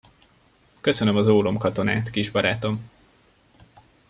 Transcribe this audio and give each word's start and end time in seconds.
Köszönöm 0.81 1.15
az 1.15 1.27
ólomkatonát, 1.27 2.09
kis 2.09 2.29
barátom! 2.29 2.89